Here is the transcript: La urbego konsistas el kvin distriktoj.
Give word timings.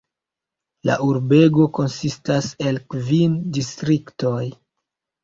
La 0.89 0.93
urbego 1.07 1.65
konsistas 1.79 2.47
el 2.71 2.79
kvin 2.95 3.37
distriktoj. 3.59 4.41